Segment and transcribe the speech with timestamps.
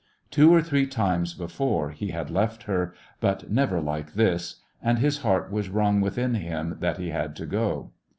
[0.31, 5.19] Two or three times before he had left her, but never like this, and his
[5.19, 7.91] heart was wrung within him that he had to go.